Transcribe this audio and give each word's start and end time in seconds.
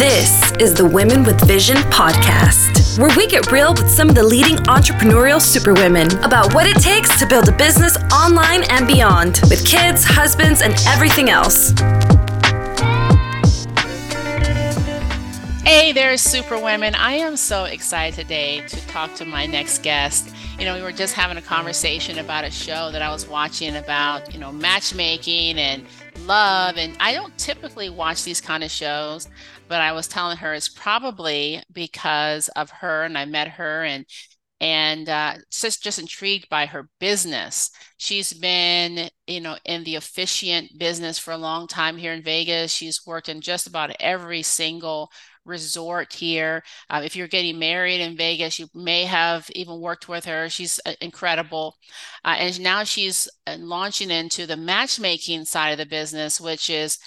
This 0.00 0.50
is 0.52 0.72
the 0.72 0.86
Women 0.86 1.24
with 1.24 1.38
Vision 1.46 1.76
podcast, 1.76 2.98
where 2.98 3.14
we 3.18 3.26
get 3.26 3.52
real 3.52 3.74
with 3.74 3.90
some 3.90 4.08
of 4.08 4.14
the 4.14 4.22
leading 4.22 4.56
entrepreneurial 4.56 5.38
superwomen 5.38 6.06
about 6.24 6.54
what 6.54 6.66
it 6.66 6.82
takes 6.82 7.18
to 7.18 7.26
build 7.26 7.50
a 7.50 7.52
business 7.52 7.98
online 8.10 8.62
and 8.70 8.86
beyond, 8.86 9.40
with 9.50 9.62
kids, 9.66 10.02
husbands, 10.02 10.62
and 10.62 10.74
everything 10.88 11.28
else. 11.28 11.74
Hey 15.64 15.92
there, 15.92 16.16
superwomen. 16.16 16.94
I 16.94 17.16
am 17.16 17.36
so 17.36 17.64
excited 17.64 18.18
today 18.18 18.66
to 18.68 18.86
talk 18.86 19.14
to 19.16 19.26
my 19.26 19.44
next 19.44 19.82
guest. 19.82 20.34
You 20.58 20.64
know, 20.64 20.76
we 20.76 20.82
were 20.82 20.92
just 20.92 21.12
having 21.12 21.36
a 21.36 21.42
conversation 21.42 22.18
about 22.18 22.44
a 22.44 22.50
show 22.50 22.90
that 22.90 23.02
I 23.02 23.10
was 23.10 23.28
watching 23.28 23.76
about, 23.76 24.32
you 24.32 24.40
know, 24.40 24.50
matchmaking 24.50 25.58
and 25.58 25.84
love. 26.24 26.78
And 26.78 26.96
I 27.00 27.12
don't 27.12 27.36
typically 27.36 27.90
watch 27.90 28.24
these 28.24 28.40
kind 28.40 28.64
of 28.64 28.70
shows, 28.70 29.28
but 29.70 29.80
I 29.80 29.92
was 29.92 30.08
telling 30.08 30.36
her 30.38 30.52
it's 30.52 30.68
probably 30.68 31.62
because 31.72 32.48
of 32.48 32.70
her 32.70 33.04
and 33.04 33.16
I 33.16 33.24
met 33.24 33.48
her 33.48 33.84
and 33.84 34.04
and 34.60 35.08
uh, 35.08 35.36
just 35.52 35.82
just 35.82 35.98
intrigued 36.00 36.48
by 36.50 36.66
her 36.66 36.90
business. 36.98 37.70
She's 37.96 38.32
been, 38.32 39.08
you 39.28 39.40
know, 39.40 39.56
in 39.64 39.84
the 39.84 39.94
officiant 39.94 40.78
business 40.78 41.18
for 41.18 41.30
a 41.32 41.38
long 41.38 41.68
time 41.68 41.96
here 41.96 42.12
in 42.12 42.22
Vegas. 42.22 42.72
She's 42.72 43.06
worked 43.06 43.28
in 43.30 43.40
just 43.40 43.68
about 43.68 43.94
every 44.00 44.42
single 44.42 45.10
resort 45.44 46.12
here. 46.12 46.62
Uh, 46.90 47.02
if 47.04 47.14
you're 47.16 47.28
getting 47.28 47.58
married 47.58 48.00
in 48.00 48.16
Vegas, 48.16 48.58
you 48.58 48.66
may 48.74 49.04
have 49.04 49.48
even 49.54 49.80
worked 49.80 50.08
with 50.08 50.24
her. 50.26 50.48
She's 50.50 50.80
uh, 50.84 50.94
incredible. 51.00 51.76
Uh, 52.24 52.36
and 52.38 52.60
now 52.60 52.84
she's 52.84 53.28
uh, 53.46 53.56
launching 53.58 54.10
into 54.10 54.46
the 54.46 54.56
matchmaking 54.56 55.44
side 55.44 55.70
of 55.70 55.78
the 55.78 55.86
business, 55.86 56.40
which 56.40 56.68
is 56.68 56.98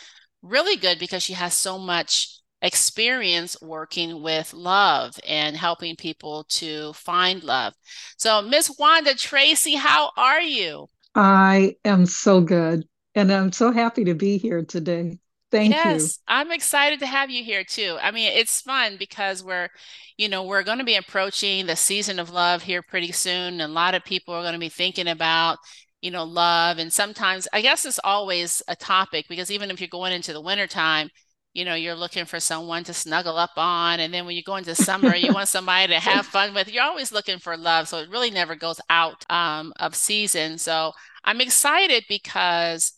really 0.42 0.78
good 0.78 0.98
because 0.98 1.24
she 1.24 1.34
has 1.34 1.54
so 1.54 1.78
much 1.78 2.40
experience 2.64 3.62
working 3.62 4.24
with 4.24 4.54
love 4.54 5.20
and 5.28 5.56
helping 5.56 5.96
people 5.96 6.46
to 6.46 6.94
find 6.94 7.44
love. 7.44 7.74
So, 8.18 8.42
Miss 8.42 8.74
Wanda 8.80 9.14
Tracey, 9.14 9.76
how 9.76 10.12
are 10.18 10.42
you? 10.42 10.88
I 11.14 11.76
am 11.86 12.06
so 12.08 12.42
good. 12.42 12.86
And 13.14 13.32
I'm 13.32 13.52
so 13.52 13.72
happy 13.72 14.06
to 14.06 14.16
be 14.16 14.40
here 14.40 14.64
today. 14.64 15.20
Thank 15.52 15.76
yes, 15.76 16.02
you. 16.02 16.10
I'm 16.28 16.52
excited 16.52 17.00
to 17.02 17.06
have 17.06 17.30
you 17.30 17.44
here 17.44 17.64
too. 17.64 17.98
I 18.02 18.10
mean, 18.10 18.32
it's 18.32 18.62
fun 18.62 18.96
because 18.98 19.44
we're, 19.44 19.70
you 20.18 20.28
know, 20.28 20.46
we're 20.46 20.64
going 20.64 20.80
to 20.80 20.84
be 20.84 20.96
approaching 20.96 21.68
the 21.68 21.76
season 21.76 22.18
of 22.18 22.32
love 22.32 22.64
here 22.64 22.82
pretty 22.82 23.12
soon. 23.12 23.62
And 23.62 23.62
a 23.62 23.68
lot 23.68 23.94
of 23.94 24.04
people 24.04 24.34
are 24.34 24.42
going 24.42 24.54
to 24.54 24.60
be 24.60 24.70
thinking 24.70 25.08
about, 25.08 25.60
you 26.02 26.10
know, 26.10 26.24
love. 26.24 26.80
And 26.80 26.92
sometimes, 26.92 27.48
I 27.54 27.62
guess 27.62 27.86
it's 27.86 28.00
always 28.04 28.64
a 28.68 28.76
topic 28.76 29.28
because 29.30 29.52
even 29.52 29.70
if 29.70 29.80
you're 29.80 29.88
going 29.90 30.12
into 30.12 30.34
the 30.34 30.42
wintertime, 30.42 31.10
you 31.54 31.66
know, 31.66 31.76
you're 31.76 31.96
looking 31.96 32.26
for 32.26 32.40
someone 32.40 32.84
to 32.84 32.94
snuggle 32.94 33.38
up 33.38 33.52
on. 33.58 34.00
And 34.00 34.14
then 34.14 34.26
when 34.26 34.36
you 34.36 34.44
go 34.44 34.56
into 34.56 34.74
summer, 34.74 35.16
you 35.16 35.34
want 35.34 35.48
somebody 35.48 35.94
to 35.94 36.00
have 36.00 36.26
fun 36.26 36.54
with. 36.54 36.68
You're 36.68 36.84
always 36.84 37.12
looking 37.12 37.38
for 37.38 37.56
love. 37.56 37.88
So 37.88 38.00
it 38.00 38.10
really 38.10 38.32
never 38.32 38.56
goes 38.56 38.82
out 38.90 39.24
um, 39.30 39.72
of 39.80 39.96
season. 39.96 40.58
So 40.58 40.94
I'm 41.24 41.42
excited 41.42 42.06
because 42.10 42.94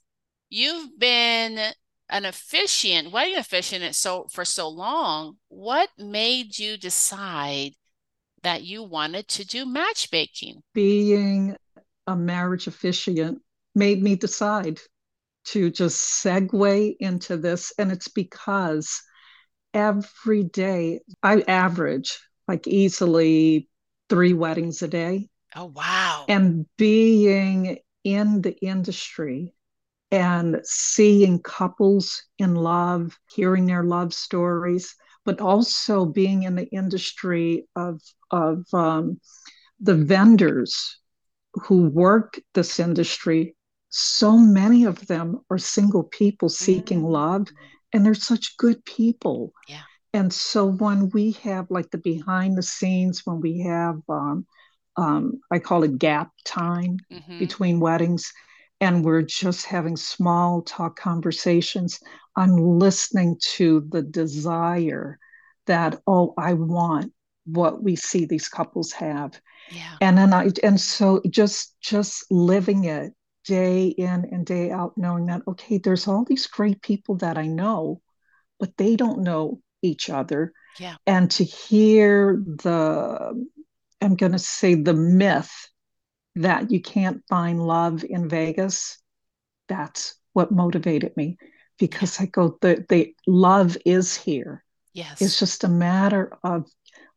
you've 0.50 0.97
been 0.97 1.59
an 2.09 2.25
officiant, 2.25 3.12
wedding 3.12 3.38
officiant 3.38 3.94
so 3.95 4.28
for 4.31 4.45
so 4.45 4.69
long, 4.69 5.36
what 5.50 5.90
made 5.97 6.58
you 6.58 6.78
decide 6.78 7.72
that 8.44 8.64
you 8.64 8.84
wanted 8.84 9.28
to 9.28 9.45
do 9.45 9.66
matchmaking? 9.66 10.62
Being 10.73 11.58
a 12.08 12.16
marriage 12.16 12.67
officiant 12.67 13.42
made 13.73 14.02
me 14.02 14.16
decide 14.16 14.80
to 15.46 15.70
just 15.70 16.24
segue 16.24 16.96
into 17.00 17.38
this. 17.38 17.74
And 17.78 17.92
it's 17.92 18.08
because 18.08 19.02
every 19.74 20.44
day 20.44 21.02
I 21.22 21.44
average 21.48 22.20
like 22.48 22.68
easily 22.68 23.70
three 24.10 24.34
weddings 24.34 24.82
a 24.82 24.88
day. 24.88 25.30
Oh, 25.56 25.66
wow. 25.66 26.26
And 26.28 26.66
being 26.78 27.80
in 28.03 28.42
the 28.42 28.56
industry 28.58 29.53
and 30.12 30.62
seeing 30.64 31.42
couples 31.42 32.24
in 32.38 32.56
love, 32.56 33.18
hearing 33.34 33.66
their 33.66 33.84
love 33.84 34.14
stories, 34.14 34.96
but 35.25 35.42
also 35.42 36.06
being 36.06 36.44
in 36.44 36.56
the 36.56 36.68
industry 36.68 37.68
of, 37.75 38.02
of 38.31 38.64
um, 38.74 39.19
the 39.80 39.96
vendors 39.96 41.00
who 41.53 41.90
work 41.90 42.40
this 42.53 42.80
industry. 42.80 43.56
So 43.97 44.38
many 44.38 44.83
of 44.83 45.07
them 45.07 45.39
are 45.50 45.57
single 45.57 46.03
people 46.03 46.50
seeking 46.50 46.97
mm-hmm. 46.97 47.13
love, 47.13 47.47
and 47.94 48.06
they're 48.06 48.13
such 48.13 48.57
good 48.57 48.83
people. 48.83 49.53
Yeah. 49.69 49.83
And 50.13 50.33
so 50.33 50.66
when 50.66 51.09
we 51.11 51.31
have 51.44 51.72
like 51.72 51.91
the 51.91 51.97
behind 51.97 52.57
the 52.57 52.61
scenes, 52.61 53.25
when 53.25 53.39
we 53.39 53.59
have, 53.61 54.01
um, 54.09 54.45
um, 54.97 55.39
I 55.50 55.59
call 55.59 55.83
it 55.83 55.97
gap 55.97 56.31
time 56.44 56.97
mm-hmm. 57.09 57.39
between 57.39 57.79
weddings, 57.79 58.33
and 58.81 59.06
we're 59.06 59.22
just 59.22 59.66
having 59.66 59.95
small 59.95 60.62
talk 60.63 61.00
conversations, 61.00 62.01
I'm 62.35 62.57
listening 62.57 63.38
to 63.53 63.88
the 63.89 64.01
desire 64.01 65.19
that, 65.67 66.01
oh, 66.06 66.33
I 66.38 66.51
want 66.51 67.13
what 67.45 67.81
we 67.81 67.95
see 67.95 68.25
these 68.25 68.50
couples 68.50 68.91
have. 68.91 69.39
Yeah. 69.72 69.95
And 70.01 70.17
then 70.17 70.33
I 70.33 70.50
and 70.63 70.81
so 70.81 71.22
just 71.29 71.79
just 71.79 72.29
living 72.29 72.83
it 72.83 73.13
day 73.45 73.88
in 73.88 74.25
and 74.31 74.45
day 74.45 74.72
out, 74.72 74.97
knowing 74.97 75.28
that, 75.28 75.41
okay, 75.47 75.78
there's 75.78 76.07
all 76.07 76.25
these 76.25 76.47
great 76.47 76.81
people 76.81 77.16
that 77.17 77.38
I 77.38 77.47
know, 77.47 78.01
but 78.59 78.75
they 78.78 78.95
don't 78.95 79.22
know 79.23 79.61
each 79.81 80.09
other. 80.09 80.53
Yeah. 80.79 80.95
And 81.06 81.29
to 81.31 81.44
hear 81.44 82.41
the 82.45 83.45
I'm 84.01 84.16
gonna 84.16 84.39
say 84.39 84.75
the 84.75 84.94
myth 84.94 85.51
that 86.35 86.69
you 86.69 86.81
can't 86.81 87.23
find 87.29 87.66
love 87.66 88.03
in 88.03 88.28
Vegas, 88.28 89.01
that's 89.67 90.16
what 90.33 90.51
motivated 90.51 91.16
me 91.16 91.38
because 91.77 92.19
I 92.19 92.25
go, 92.25 92.57
the, 92.62 92.85
the 92.89 93.16
love 93.25 93.77
is 93.85 94.16
here. 94.16 94.63
Yes. 94.94 95.22
It's 95.22 95.39
just 95.39 95.63
a 95.63 95.69
matter 95.69 96.38
of 96.44 96.66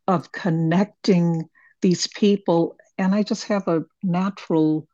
of 0.07 0.31
connecting 0.31 1.47
these 1.81 2.07
people. 2.07 2.75
And 2.97 3.13
I 3.13 3.23
just 3.23 3.45
have 3.45 3.67
a 3.67 3.83
natural 4.01 4.87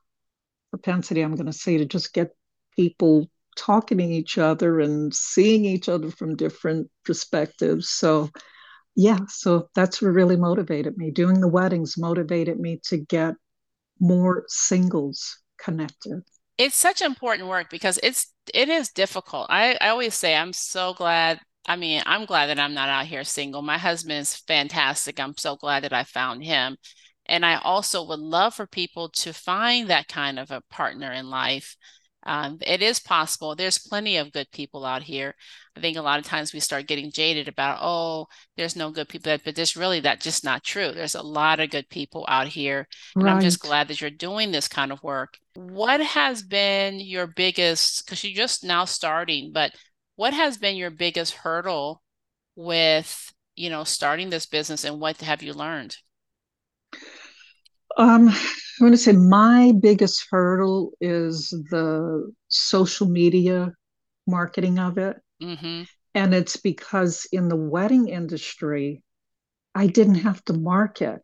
propensity, 0.76 1.22
I'm 1.22 1.36
going 1.36 1.46
to 1.46 1.54
say, 1.54 1.78
to 1.78 1.86
just 1.86 2.14
get 2.14 2.36
people 2.76 3.30
talking 3.56 4.00
to 4.00 4.04
each 4.04 4.38
other 4.38 4.82
and 4.82 5.14
seeing 5.14 5.64
each 5.64 5.88
other 5.88 6.12
from 6.12 6.36
different 6.36 6.90
perspectives. 7.06 7.90
So, 7.90 8.30
yeah, 8.96 9.20
so 9.30 9.70
that's 9.74 10.02
what 10.02 10.10
really 10.10 10.36
motivated 10.36 10.98
me. 10.98 11.12
Doing 11.12 11.40
the 11.40 11.48
weddings 11.48 11.98
motivated 11.98 12.60
me 12.60 12.82
to 12.86 12.98
get 12.98 13.36
more 14.00 14.44
singles 14.48 15.38
connected. 15.58 16.22
It's 16.58 16.76
such 16.76 17.02
important 17.02 17.48
work 17.48 17.70
because 17.70 18.00
it's 18.04 18.34
it 18.54 18.70
is 18.70 18.92
difficult. 18.92 19.48
I, 19.50 19.78
I 19.80 19.90
always 19.90 20.14
say 20.14 20.36
i'm 20.36 20.54
so 20.54 20.94
glad 20.94 21.40
i 21.66 21.76
mean 21.76 22.04
i'm 22.06 22.26
glad 22.26 22.48
that 22.48 22.60
i'm 22.60 22.74
not 22.74 22.90
out 22.90 23.06
here 23.06 23.24
single. 23.24 23.62
My 23.62 23.78
husband 23.78 24.20
is 24.20 24.36
fantastic. 24.36 25.20
I'm 25.20 25.38
so 25.38 25.56
glad 25.56 25.84
that 25.84 25.94
i 25.94 26.04
found 26.04 26.44
him 26.44 26.78
and 27.28 27.46
i 27.46 27.56
also 27.58 28.06
would 28.06 28.20
love 28.20 28.54
for 28.54 28.68
people 28.68 29.10
to 29.10 29.34
find 29.34 29.90
that 29.90 30.08
kind 30.08 30.40
of 30.40 30.52
a 30.52 30.62
partner 30.70 31.12
in 31.12 31.30
life 31.30 31.76
um, 32.26 32.58
it 32.66 32.82
is 32.82 33.00
possible. 33.00 33.56
There's 33.56 33.78
plenty 33.78 34.18
of 34.18 34.32
good 34.32 34.50
people 34.52 34.84
out 34.84 35.04
here. 35.04 35.36
I 35.76 35.80
think 35.80 35.96
a 35.96 36.02
lot 36.02 36.18
of 36.18 36.26
times 36.26 36.54
we 36.54 36.60
start 36.60 36.88
getting 36.88 37.12
jaded 37.12 37.48
about, 37.48 37.80
oh, 37.82 38.28
there's 38.58 38.76
no 38.76 38.90
good 38.90 39.08
people, 39.08 39.38
but 39.44 39.56
there's 39.56 39.76
really 39.76 40.00
that 40.00 40.22
just 40.22 40.44
not 40.44 40.64
true. 40.64 40.92
There's 40.92 41.14
a 41.14 41.22
lot 41.22 41.60
of 41.60 41.70
good 41.70 41.88
people 41.88 42.26
out 42.28 42.48
here. 42.48 42.88
And 43.16 43.26
right. 43.26 43.34
I'm 43.34 43.42
just 43.42 43.60
glad 43.60 43.88
that 43.90 44.02
you're 44.02 44.10
doing 44.10 44.52
this 44.52 44.68
kind 44.68 44.92
of 44.92 45.04
work. 45.04 45.38
What 45.54 46.02
has 46.02 46.42
been 46.42 47.00
your 47.00 47.28
biggest, 47.28 48.06
because 48.06 48.24
you're 48.24 48.34
just 48.34 48.64
now 48.64 48.86
starting, 48.86 49.52
but 49.54 49.72
what 50.16 50.34
has 50.34 50.58
been 50.58 50.76
your 50.76 50.92
biggest 50.92 51.34
hurdle 51.34 52.02
with, 52.56 53.32
you 53.56 53.70
know, 53.70 53.84
starting 53.84 54.32
this 54.32 54.48
business 54.48 54.84
and 54.84 55.00
what 55.00 55.22
have 55.22 55.44
you 55.44 55.54
learned? 55.54 55.96
Um, 57.98 58.30
I 58.30 58.84
want 58.84 58.94
to 58.94 58.98
say 58.98 59.14
my 59.14 59.74
biggest 59.80 60.28
hurdle 60.30 60.92
is 61.00 61.50
the 61.70 62.32
social 62.50 63.08
media 63.08 63.72
marketing 64.28 64.80
of 64.80 64.98
it. 64.98 65.18
Mm-hmm. 65.42 65.84
And 66.14 66.34
it's 66.34 66.58
because 66.58 67.28
in 67.32 67.48
the 67.50 67.56
wedding 67.56 68.08
industry, 68.08 69.04
I 69.74 69.88
didn't 69.88 70.16
have 70.16 70.44
to 70.46 70.54
market 70.54 71.22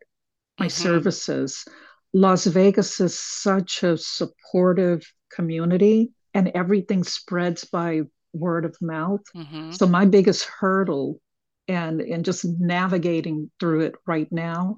my 0.58 0.66
mm-hmm. 0.66 0.82
services. 0.82 1.64
Las 2.12 2.44
Vegas 2.46 3.00
is 3.00 3.18
such 3.18 3.82
a 3.82 3.96
supportive 3.96 5.02
community, 5.30 6.12
and 6.34 6.52
everything 6.54 7.04
spreads 7.04 7.64
by 7.64 8.02
word 8.34 8.66
of 8.66 8.76
mouth. 8.82 9.22
Mm-hmm. 9.34 9.72
So, 9.72 9.86
my 9.86 10.04
biggest 10.04 10.44
hurdle 10.44 11.20
and, 11.68 12.02
and 12.02 12.24
just 12.24 12.44
navigating 12.44 13.50
through 13.58 13.80
it 13.80 13.94
right 14.06 14.30
now 14.30 14.76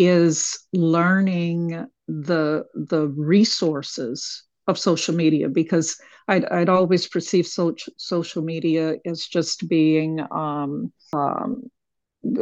is 0.00 0.58
learning 0.72 1.86
the 2.08 2.64
the 2.74 3.08
resources 3.08 4.44
of 4.66 4.78
social 4.78 5.14
media 5.14 5.48
because 5.48 6.00
I'd, 6.26 6.46
I'd 6.46 6.68
always 6.70 7.06
perceived 7.06 7.48
so, 7.48 7.74
social 7.98 8.42
media 8.42 8.96
as 9.04 9.26
just 9.26 9.68
being 9.68 10.20
um, 10.30 10.90
um, 11.12 11.70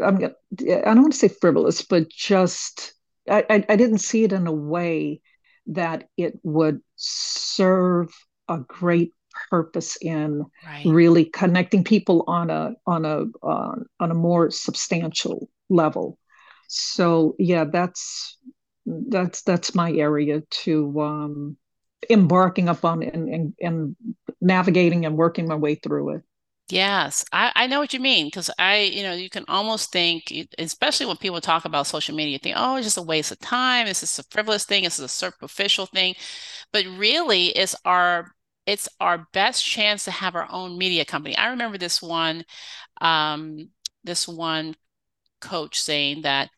I'm 0.02 0.25
I 0.25 0.31
don't 0.60 1.02
want 1.02 1.12
to 1.12 1.19
say 1.19 1.28
frivolous, 1.28 1.82
but 1.82 2.08
just 2.08 2.94
I, 3.28 3.44
I, 3.50 3.64
I 3.69 3.76
didn't 3.76 3.99
see 3.99 4.22
it 4.22 4.32
in 4.32 4.46
a 4.46 4.52
way 4.52 5.20
that 5.66 6.08
it 6.16 6.38
would 6.44 6.81
serve 6.96 8.08
a 8.49 8.58
great 8.58 9.14
purpose 9.50 9.96
in 10.00 10.44
right. 10.64 10.87
really 10.87 11.25
connecting 11.25 11.82
people 11.82 12.25
on 12.28 12.50
a 12.50 12.75
on 12.87 13.05
a 13.05 13.25
uh, 13.44 13.76
on 13.99 14.10
a 14.10 14.14
more 14.14 14.50
substantial 14.50 15.49
level. 15.69 16.19
So 16.69 17.35
yeah, 17.38 17.65
that's 17.65 18.38
that's 18.87 19.43
that's 19.43 19.75
my 19.75 19.93
area 19.93 20.43
to 20.62 21.00
um, 21.00 21.56
embarking 22.09 22.69
upon 22.69 23.03
and, 23.03 23.29
and, 23.29 23.55
and 23.61 23.97
navigating 24.41 25.05
and 25.05 25.17
working 25.17 25.49
my 25.49 25.56
way 25.56 25.75
through 25.75 26.17
it. 26.17 26.23
Yes, 26.70 27.25
I, 27.32 27.50
I 27.56 27.67
know 27.67 27.81
what 27.81 27.94
you 27.94 28.00
mean 28.00 28.26
because 28.26 28.50
I, 28.59 28.81
you 28.81 29.03
know, 29.03 29.15
you 29.15 29.31
can 29.31 29.44
almost 29.49 29.91
think, 29.91 30.31
especially 30.59 31.06
when 31.06 31.17
people 31.17 31.41
talk 31.41 31.65
about 31.65 31.87
social 31.87 32.15
media, 32.15 32.38
think, 32.38 32.56
oh, 32.59 32.76
it's 32.76 32.87
just 32.87 32.99
a 32.99 33.03
waste 33.03 33.32
of 33.32 33.38
time. 33.38 33.87
This 33.87 34.03
is 34.03 34.19
a 34.19 34.23
frivolous 34.25 34.67
thing. 34.67 34.85
Is 34.85 34.99
a 34.99 35.09
superficial 35.09 35.87
thing, 35.87 36.15
but 36.73 36.85
really, 36.99 37.47
it's 37.49 37.75
our 37.87 38.32
it's 38.67 38.87
our 39.00 39.26
best 39.32 39.65
chance 39.65 40.05
to 40.05 40.11
have 40.11 40.35
our 40.37 40.47
own 40.50 40.76
media 40.76 41.06
company. 41.06 41.37
I 41.38 41.49
remember 41.49 41.79
this 41.79 42.03
one, 42.03 42.44
um, 43.00 43.70
this 44.05 44.29
one 44.29 44.75
coach 45.41 45.81
saying 45.81 46.23
that 46.23 46.50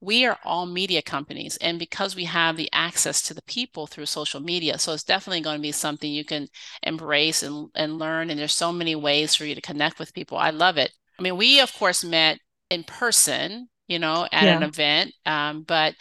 we 0.00 0.24
are 0.24 0.38
all 0.44 0.66
media 0.66 1.02
companies 1.02 1.56
and 1.60 1.78
because 1.78 2.14
we 2.14 2.24
have 2.24 2.56
the 2.56 2.68
access 2.72 3.20
to 3.22 3.34
the 3.34 3.42
people 3.42 3.86
through 3.86 4.06
social 4.06 4.40
media 4.40 4.78
so 4.78 4.92
it's 4.92 5.02
definitely 5.02 5.40
going 5.40 5.56
to 5.56 5.62
be 5.62 5.72
something 5.72 6.10
you 6.10 6.24
can 6.24 6.46
embrace 6.82 7.42
and, 7.42 7.68
and 7.74 7.98
learn 7.98 8.30
and 8.30 8.38
there's 8.38 8.54
so 8.54 8.72
many 8.72 8.94
ways 8.94 9.34
for 9.34 9.44
you 9.44 9.54
to 9.54 9.60
connect 9.60 9.98
with 9.98 10.14
people. 10.14 10.38
I 10.38 10.50
love 10.50 10.76
it. 10.76 10.92
I 11.18 11.22
mean 11.22 11.36
we 11.36 11.60
of 11.60 11.72
course 11.74 12.04
met 12.04 12.38
in 12.70 12.84
person 12.84 13.68
you 13.86 13.98
know 13.98 14.26
at 14.30 14.44
yeah. 14.44 14.56
an 14.56 14.62
event 14.62 15.12
um, 15.26 15.62
but 15.62 15.94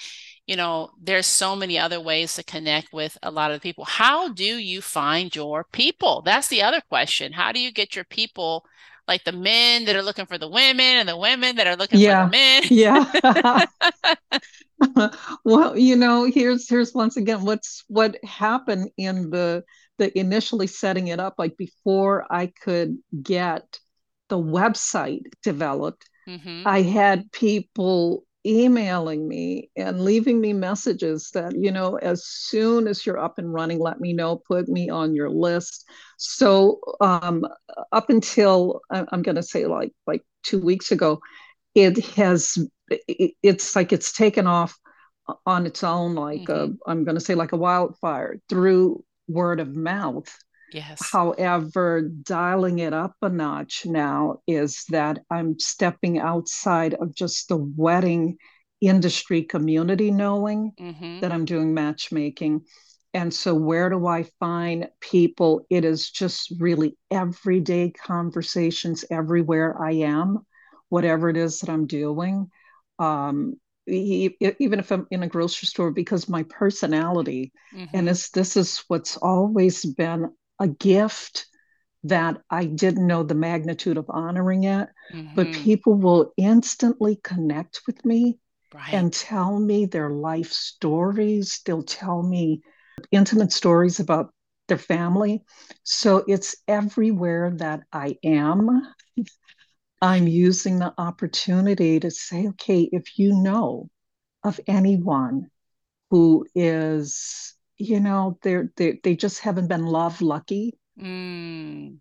you 0.46 0.56
know 0.56 0.92
there's 1.02 1.26
so 1.26 1.56
many 1.56 1.80
other 1.80 2.00
ways 2.00 2.36
to 2.36 2.44
connect 2.44 2.94
with 2.94 3.18
a 3.24 3.32
lot 3.32 3.52
of 3.52 3.62
people. 3.62 3.86
How 3.86 4.30
do 4.30 4.44
you 4.44 4.82
find 4.82 5.36
your 5.36 5.66
people? 5.72 6.22
That's 6.22 6.48
the 6.48 6.62
other 6.62 6.82
question. 6.88 7.34
How 7.34 7.52
do 7.52 7.60
you 7.60 7.72
get 7.72 7.96
your 7.96 8.06
people 8.06 8.64
like 9.07 9.24
the 9.24 9.31
men 9.31 9.86
that 9.86 9.95
are 9.95 10.01
looking 10.01 10.25
for 10.25 10.38
the 10.38 10.50
women 10.50 10.98
and 10.98 11.07
the 11.07 11.18
women 11.18 11.56
that 11.56 11.68
are 11.68 11.75
looking 11.75 12.00
yeah. 12.00 12.25
for 12.25 12.31
the 12.31 12.38
men. 12.38 12.63
yeah. 12.69 13.65
well, 15.44 15.77
you 15.77 15.95
know, 15.95 16.25
here's 16.25 16.69
here's 16.69 16.94
once 16.94 17.18
again 17.18 17.44
what's 17.45 17.83
what 17.88 18.24
happened 18.24 18.89
in 18.98 19.30
the 19.30 19.63
the 19.98 20.18
initially 20.18 20.68
setting 20.68 21.07
it 21.07 21.19
up 21.19 21.36
like 21.38 21.57
before 21.57 22.25
I 22.30 22.48
could 22.48 22.98
get 23.21 23.80
the 24.30 24.38
website 24.38 25.24
developed. 25.42 26.07
Mm-hmm. 26.27 26.63
I 26.65 26.81
had 26.81 27.31
people 27.31 28.25
emailing 28.48 29.28
me 29.28 29.70
and 29.76 30.02
leaving 30.02 30.40
me 30.40 30.54
messages 30.54 31.30
that 31.34 31.54
you 31.56 31.72
know 31.72 31.98
as 31.98 32.26
soon 32.26 32.88
as 32.88 33.06
you're 33.06 33.20
up 33.20 33.38
and 33.38 33.54
running 33.54 33.80
let 33.80 34.00
me 34.00 34.14
know 34.14 34.38
put 34.38 34.70
me 34.70 34.90
on 34.90 35.14
your 35.14 35.30
list 35.30 35.86
so 36.18 36.80
um, 37.02 37.46
up 37.92 38.10
until 38.10 38.80
i'm 38.90 39.22
going 39.22 39.36
to 39.36 39.44
say 39.44 39.66
like 39.66 39.92
like 40.08 40.24
two 40.44 40.60
weeks 40.60 40.92
ago 40.92 41.20
it 41.76 42.04
has 42.06 42.58
it's 42.88 43.76
like 43.76 43.92
it's 43.92 44.14
taken 44.14 44.48
off 44.48 44.78
on 45.46 45.66
its 45.66 45.84
own 45.84 46.16
like 46.16 46.42
mm-hmm. 46.44 46.72
a, 46.72 46.90
i'm 46.90 47.04
going 47.04 47.16
to 47.16 47.22
say 47.24 47.36
like 47.36 47.52
a 47.52 47.58
wildfire 47.58 48.38
through 48.48 49.04
word 49.28 49.60
of 49.60 49.76
mouth 49.76 50.34
Yes. 50.72 51.10
However, 51.12 52.02
dialing 52.02 52.80
it 52.80 52.94
up 52.94 53.16
a 53.22 53.30
notch 53.30 53.86
now 53.86 54.42
is 54.48 54.84
that 54.90 55.19
I'm 55.30 55.60
stepping 55.60 56.19
outside 56.19 56.94
of 56.96 57.16
just 57.16 57.48
the 57.48 57.58
wedding 57.58 58.38
industry 58.81 59.44
community 59.44 60.12
knowing 60.12 60.74
mm-hmm. 60.80 61.22
that 61.22 61.31
I'm 61.31 61.46
doing 61.46 61.74
matchmaking. 61.74 62.62
And 63.14 63.34
so, 63.34 63.56
where 63.56 63.90
do 63.90 64.06
I 64.06 64.25
find 64.40 64.90
people? 65.00 65.66
It 65.69 65.86
is 65.86 66.12
just 66.12 66.54
really 66.60 66.98
everyday 67.10 67.92
conversations 67.92 69.06
everywhere 69.10 69.81
I 69.81 69.94
am, 69.94 70.46
whatever 70.90 71.30
it 71.30 71.38
is 71.38 71.62
that 71.62 71.69
I'm 71.69 71.88
doing. 71.88 72.52
Um, 73.00 73.56
even 73.88 74.80
if 74.80 74.92
I'm 74.92 75.08
in 75.12 75.24
a 75.24 75.28
grocery 75.28 75.68
store, 75.68 75.92
because 75.92 76.28
my 76.28 76.44
personality, 76.44 77.54
mm-hmm. 77.74 77.96
and 77.96 78.08
this 78.08 78.30
this 78.31 78.58
is 78.58 78.84
what's 78.90 79.16
always 79.16 79.86
been 79.86 80.30
a 80.59 80.68
gift 80.68 81.48
that 82.04 82.42
I 82.50 82.65
didn't 82.65 83.07
know 83.07 83.24
the 83.24 83.36
magnitude 83.36 83.98
of 83.98 84.06
honoring 84.09 84.63
it, 84.63 84.89
mm-hmm. 85.13 85.36
but 85.36 85.51
people 85.51 85.95
will 85.95 86.33
instantly 86.38 87.19
connect 87.24 87.81
with 87.88 88.04
me 88.06 88.39
right. 88.74 88.94
and 88.94 89.12
tell 89.12 89.59
me 89.59 89.86
their 89.86 90.09
life 90.09 90.51
stories. 90.51 91.62
They'll 91.65 91.83
tell 91.83 92.24
me 92.24 92.62
intimate 93.12 93.51
stories 93.51 94.00
about 94.00 94.31
their 94.68 94.77
family. 94.77 95.44
So 95.83 96.24
it's 96.27 96.56
everywhere 96.68 97.54
that 97.57 97.81
I 97.92 98.18
am. 98.24 98.81
I'm 100.01 100.27
using 100.27 100.80
the 100.80 100.94
opportunity 100.98 102.00
to 102.00 102.12
say, 102.12 102.48
okay, 102.50 102.88
if 102.92 103.18
you 103.18 103.33
know 103.42 103.89
of 104.44 104.59
anyone 104.68 105.50
who 106.12 106.45
is 106.54 107.56
you 107.78 108.00
know 108.00 108.38
they're 108.42 108.72
they, 108.76 109.00
they 109.04 109.16
just 109.16 109.40
haven't 109.40 109.68
been 109.68 109.86
love 109.86 110.22
lucky. 110.22 110.78
Mm. 111.00 111.98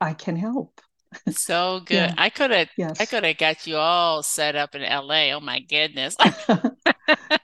i 0.00 0.14
can 0.14 0.36
help. 0.36 0.80
So 1.30 1.80
good. 1.84 1.94
Yeah. 1.94 2.14
i 2.16 2.30
could 2.30 2.50
have 2.50 2.68
yes. 2.78 3.00
i 3.00 3.04
could 3.04 3.24
have 3.24 3.36
got 3.36 3.66
you 3.66 3.76
all 3.76 4.22
set 4.22 4.56
up 4.56 4.74
in 4.74 4.82
la 4.82 5.36
oh 5.36 5.40
my 5.40 5.60
goodness. 5.60 6.16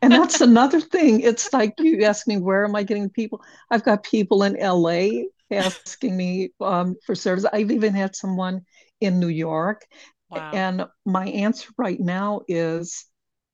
And 0.01 0.13
that's 0.13 0.41
another 0.41 0.81
thing. 0.81 1.21
It's 1.21 1.53
like 1.53 1.75
you 1.79 2.05
ask 2.05 2.27
me 2.27 2.39
where 2.39 2.65
am 2.65 2.77
i 2.77 2.83
getting 2.83 3.11
people? 3.11 3.43
I've 3.71 3.83
got 3.85 4.05
people 4.05 4.43
in 4.43 4.55
la 4.55 5.09
asking 5.51 6.17
me 6.17 6.51
um, 6.61 6.97
for 7.05 7.15
service. 7.15 7.45
I've 7.53 7.71
even 7.71 7.95
had 7.95 8.15
someone 8.15 8.65
in 9.01 9.19
new 9.21 9.29
york. 9.29 9.85
Wow. 10.31 10.51
and 10.53 10.85
my 11.07 11.27
answer 11.27 11.71
right 11.79 11.99
now 11.99 12.43
is 12.49 13.07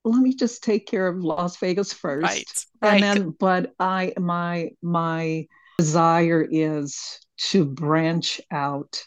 let 0.05 0.21
me 0.21 0.35
just 0.35 0.63
take 0.63 0.87
care 0.87 1.09
of 1.09 1.23
Las 1.23 1.57
Vegas 1.57 1.93
first. 1.93 2.67
Right. 2.83 2.93
And 2.95 3.03
then 3.03 3.31
but 3.39 3.73
I 3.79 4.13
my 4.19 4.71
my 4.83 5.47
desire 5.79 6.47
is 6.49 7.19
to 7.37 7.65
branch 7.65 8.41
out 8.51 9.03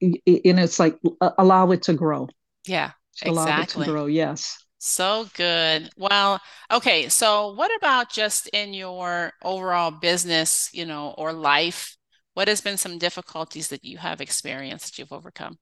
and 0.00 0.18
it's 0.26 0.78
like 0.78 0.98
allow 1.38 1.70
it 1.70 1.82
to 1.82 1.94
grow. 1.94 2.28
Yeah. 2.66 2.92
Allow 3.24 3.42
exactly. 3.42 3.82
it 3.82 3.86
to 3.86 3.92
grow. 3.92 4.06
Yes. 4.06 4.58
So 4.78 5.26
good. 5.34 5.90
Well, 5.96 6.40
okay. 6.72 7.08
So, 7.10 7.52
what 7.52 7.70
about 7.76 8.10
just 8.10 8.46
in 8.48 8.72
your 8.72 9.32
overall 9.44 9.90
business, 9.90 10.70
you 10.72 10.86
know, 10.86 11.14
or 11.18 11.34
life? 11.34 11.96
What 12.32 12.48
has 12.48 12.62
been 12.62 12.78
some 12.78 12.96
difficulties 12.96 13.68
that 13.68 13.84
you 13.84 13.98
have 13.98 14.22
experienced 14.22 14.86
that 14.86 14.98
you've 14.98 15.12
overcome? 15.12 15.58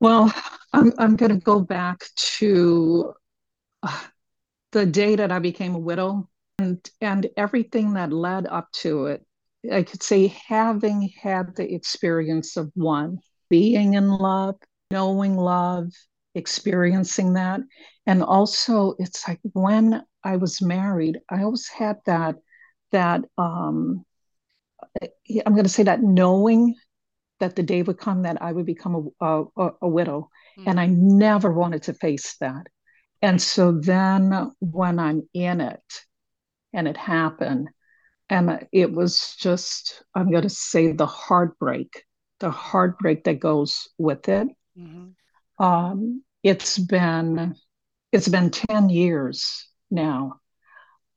Well, 0.00 0.34
I'm 0.72 0.92
I'm 0.98 1.14
going 1.14 1.30
to 1.30 1.44
go 1.44 1.60
back 1.60 2.02
to 2.38 3.14
the 4.72 4.86
day 4.86 5.16
that 5.16 5.32
I 5.32 5.38
became 5.38 5.74
a 5.74 5.78
widow 5.78 6.28
and 6.58 6.88
and 7.00 7.28
everything 7.36 7.94
that 7.94 8.12
led 8.12 8.46
up 8.46 8.70
to 8.72 9.06
it, 9.06 9.24
I 9.72 9.82
could 9.82 10.02
say 10.02 10.28
having 10.28 11.10
had 11.20 11.56
the 11.56 11.72
experience 11.72 12.56
of 12.56 12.70
one, 12.74 13.18
being 13.48 13.94
in 13.94 14.08
love, 14.10 14.56
knowing 14.90 15.36
love, 15.36 15.88
experiencing 16.34 17.34
that. 17.34 17.60
And 18.06 18.22
also 18.22 18.94
it's 18.98 19.26
like 19.26 19.40
when 19.52 20.02
I 20.24 20.36
was 20.36 20.62
married, 20.62 21.18
I 21.30 21.42
always 21.42 21.68
had 21.68 21.98
that 22.06 22.36
that 22.92 23.24
um 23.38 24.04
I'm 25.46 25.52
going 25.52 25.64
to 25.64 25.68
say 25.68 25.84
that 25.84 26.02
knowing 26.02 26.74
that 27.38 27.56
the 27.56 27.62
day 27.62 27.82
would 27.82 27.98
come 27.98 28.22
that 28.22 28.40
I 28.42 28.52
would 28.52 28.66
become 28.66 29.10
a, 29.20 29.44
a, 29.56 29.70
a 29.82 29.88
widow. 29.88 30.30
Mm. 30.58 30.64
And 30.66 30.80
I 30.80 30.86
never 30.86 31.52
wanted 31.52 31.82
to 31.84 31.94
face 31.94 32.36
that. 32.40 32.66
And 33.22 33.40
so 33.40 33.72
then 33.72 34.52
when 34.60 34.98
I'm 34.98 35.28
in 35.34 35.60
it 35.60 35.82
and 36.72 36.88
it 36.88 36.96
happened, 36.96 37.68
and 38.28 38.66
it 38.72 38.92
was 38.92 39.36
just, 39.38 40.04
I'm 40.14 40.30
going 40.30 40.44
to 40.44 40.48
say 40.48 40.92
the 40.92 41.06
heartbreak, 41.06 42.04
the 42.38 42.50
heartbreak 42.50 43.24
that 43.24 43.40
goes 43.40 43.88
with 43.98 44.28
it. 44.28 44.48
Mm-hmm. 44.78 45.62
Um, 45.62 46.22
it's 46.42 46.78
been, 46.78 47.56
it's 48.12 48.28
been 48.28 48.50
10 48.50 48.88
years 48.88 49.68
now. 49.90 50.40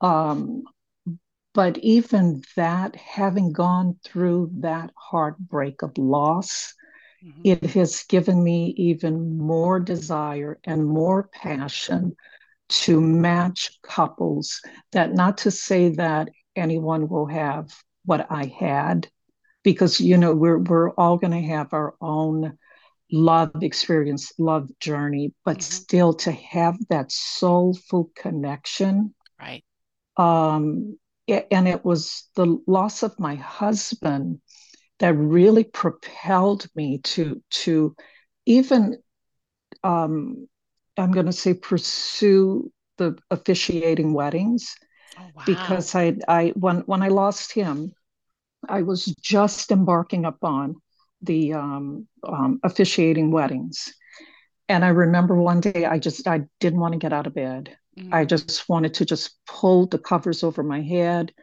Um, 0.01 0.63
but 1.53 1.77
even 1.77 2.41
that, 2.55 2.95
having 2.95 3.53
gone 3.53 3.99
through 4.03 4.51
that 4.61 4.91
heartbreak 4.97 5.83
of 5.83 5.97
loss, 5.97 6.73
Mm-hmm. 7.23 7.41
It 7.43 7.71
has 7.71 8.03
given 8.03 8.43
me 8.43 8.73
even 8.77 9.37
more 9.37 9.79
desire 9.79 10.59
and 10.63 10.85
more 10.85 11.29
passion 11.31 12.15
to 12.69 12.99
match 12.99 13.79
couples 13.81 14.61
that 14.91 15.13
not 15.13 15.37
to 15.39 15.51
say 15.51 15.89
that 15.89 16.29
anyone 16.55 17.07
will 17.07 17.27
have 17.27 17.71
what 18.05 18.27
I 18.29 18.45
had 18.45 19.07
because 19.63 19.99
you 19.99 20.17
know 20.17 20.33
we're 20.33 20.59
we're 20.59 20.91
all 20.91 21.17
going 21.17 21.31
to 21.31 21.47
have 21.49 21.73
our 21.73 21.95
own 22.01 22.57
love 23.11 23.51
experience, 23.61 24.33
love 24.37 24.67
journey, 24.79 25.33
but 25.45 25.57
mm-hmm. 25.57 25.73
still 25.73 26.13
to 26.13 26.31
have 26.31 26.75
that 26.89 27.11
soulful 27.11 28.09
connection. 28.15 29.13
Right. 29.39 29.63
Um, 30.17 30.97
it, 31.27 31.47
and 31.51 31.67
it 31.67 31.85
was 31.85 32.27
the 32.35 32.59
loss 32.67 33.03
of 33.03 33.19
my 33.19 33.35
husband 33.35 34.41
that 35.03 35.15
really 35.15 35.65
propelled 35.65 36.65
me 36.75 36.97
to 36.99 37.43
to 37.49 37.93
even 38.45 38.97
um, 39.83 40.47
I'm 40.95 41.11
going 41.11 41.25
to 41.25 41.33
say 41.33 41.55
pursue 41.55 42.71
the 42.97 43.17
officiating 43.29 44.13
weddings 44.13 44.73
oh, 45.19 45.23
wow. 45.35 45.43
because 45.45 45.93
I 45.93 46.15
I 46.29 46.53
when 46.55 46.83
when 46.85 47.03
I 47.03 47.09
lost 47.09 47.51
him, 47.51 47.91
I 48.69 48.83
was 48.83 49.03
just 49.03 49.73
embarking 49.73 50.23
upon 50.23 50.77
the 51.21 51.51
um, 51.51 52.07
um, 52.25 52.61
officiating 52.63 53.29
weddings, 53.29 53.93
and 54.69 54.85
I 54.85 54.89
remember 54.89 55.35
one 55.35 55.59
day 55.59 55.83
I 55.83 55.99
just 55.99 56.29
I 56.29 56.43
didn't 56.61 56.79
want 56.79 56.93
to 56.93 56.97
get 56.99 57.11
out 57.11 57.27
of 57.27 57.35
bed. 57.35 57.75
Mm-hmm. 57.99 58.13
I 58.13 58.23
just 58.23 58.69
wanted 58.69 58.93
to 58.93 59.05
just 59.05 59.37
pull 59.47 59.85
the 59.85 59.99
covers 59.99 60.45
over 60.45 60.63
my 60.63 60.79
head. 60.79 61.33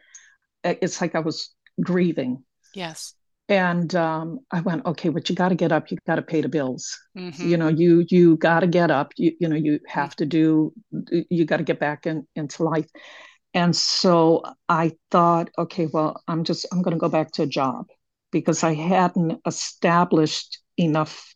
It's 0.63 0.99
like 0.99 1.13
I 1.13 1.19
was 1.19 1.53
grieving. 1.79 2.43
Yes 2.73 3.13
and 3.49 3.93
um, 3.95 4.39
I 4.51 4.61
went, 4.61 4.85
okay, 4.85 5.09
but 5.09 5.29
you 5.29 5.35
got 5.35 5.49
to 5.49 5.55
get 5.55 5.71
up. 5.71 5.91
You 5.91 5.97
got 6.07 6.15
to 6.15 6.21
pay 6.21 6.41
the 6.41 6.49
bills. 6.49 6.97
Mm-hmm. 7.17 7.49
You 7.49 7.57
know, 7.57 7.67
you 7.67 8.05
you 8.09 8.37
got 8.37 8.61
to 8.61 8.67
get 8.67 8.91
up. 8.91 9.11
You 9.17 9.33
you 9.39 9.47
know, 9.49 9.55
you 9.55 9.79
have 9.87 10.15
to 10.17 10.25
do. 10.25 10.73
You 11.29 11.45
got 11.45 11.57
to 11.57 11.63
get 11.63 11.79
back 11.79 12.05
in, 12.05 12.25
into 12.35 12.63
life. 12.63 12.87
And 13.53 13.75
so 13.75 14.43
I 14.69 14.93
thought, 15.09 15.49
okay, 15.57 15.87
well, 15.91 16.21
I'm 16.27 16.43
just 16.43 16.65
I'm 16.71 16.81
going 16.81 16.95
to 16.95 16.99
go 16.99 17.09
back 17.09 17.31
to 17.33 17.43
a 17.43 17.47
job 17.47 17.87
because 18.31 18.63
I 18.63 18.73
hadn't 18.73 19.41
established 19.45 20.59
enough 20.77 21.35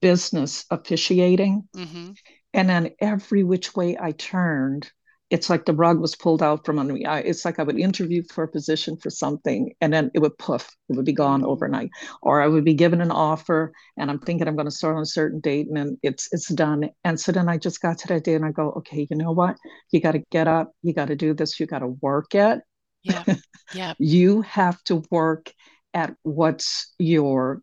business 0.00 0.64
officiating. 0.70 1.68
Mm-hmm. 1.76 2.12
And 2.52 2.68
then 2.68 2.90
every 3.00 3.44
which 3.44 3.74
way 3.74 3.96
I 4.00 4.12
turned, 4.12 4.90
it's 5.34 5.50
like 5.50 5.64
the 5.64 5.72
rug 5.72 5.98
was 5.98 6.14
pulled 6.14 6.44
out 6.44 6.64
from 6.64 6.78
under 6.78 6.92
me. 6.92 7.04
I, 7.04 7.18
it's 7.18 7.44
like 7.44 7.58
I 7.58 7.64
would 7.64 7.76
interview 7.76 8.22
for 8.32 8.44
a 8.44 8.48
position 8.48 8.96
for 8.96 9.10
something 9.10 9.74
and 9.80 9.92
then 9.92 10.12
it 10.14 10.20
would 10.20 10.38
poof, 10.38 10.70
it 10.88 10.94
would 10.94 11.04
be 11.04 11.12
gone 11.12 11.40
mm-hmm. 11.40 11.50
overnight. 11.50 11.90
Or 12.22 12.40
I 12.40 12.46
would 12.46 12.64
be 12.64 12.74
given 12.74 13.00
an 13.00 13.10
offer 13.10 13.72
and 13.96 14.12
I'm 14.12 14.20
thinking 14.20 14.46
I'm 14.46 14.54
going 14.54 14.68
to 14.68 14.70
start 14.70 14.94
on 14.94 15.02
a 15.02 15.06
certain 15.06 15.40
date 15.40 15.66
and 15.66 15.76
then 15.76 15.98
it's 16.04 16.28
it's 16.30 16.46
done. 16.54 16.88
And 17.02 17.18
so 17.18 17.32
then 17.32 17.48
I 17.48 17.58
just 17.58 17.82
got 17.82 17.98
to 17.98 18.08
that 18.08 18.22
day 18.22 18.34
and 18.34 18.44
I 18.44 18.52
go, 18.52 18.70
okay, 18.76 19.08
you 19.10 19.16
know 19.16 19.32
what? 19.32 19.56
You 19.90 20.00
got 20.00 20.12
to 20.12 20.22
get 20.30 20.46
up, 20.46 20.70
you 20.82 20.94
got 20.94 21.08
to 21.08 21.16
do 21.16 21.34
this, 21.34 21.58
you 21.58 21.66
got 21.66 21.80
to 21.80 21.88
work 22.00 22.36
it. 22.36 22.60
Yeah. 23.02 23.24
Yeah. 23.74 23.94
you 23.98 24.42
have 24.42 24.80
to 24.84 25.02
work 25.10 25.50
at 25.94 26.14
what's 26.22 26.92
your 26.98 27.62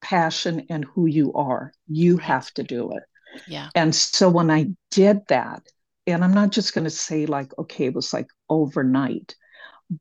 passion 0.00 0.64
and 0.70 0.86
who 0.94 1.04
you 1.04 1.34
are. 1.34 1.72
You 1.86 2.16
right. 2.16 2.24
have 2.24 2.50
to 2.52 2.62
do 2.62 2.92
it. 2.92 3.02
Yeah. 3.46 3.68
And 3.74 3.94
so 3.94 4.30
when 4.30 4.50
I 4.50 4.68
did 4.90 5.20
that, 5.28 5.64
and 6.06 6.24
I'm 6.24 6.34
not 6.34 6.50
just 6.50 6.74
going 6.74 6.84
to 6.84 6.90
say 6.90 7.26
like, 7.26 7.56
okay, 7.58 7.86
it 7.86 7.94
was 7.94 8.12
like 8.12 8.28
overnight, 8.48 9.34